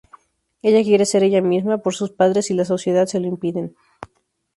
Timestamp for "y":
2.49-2.55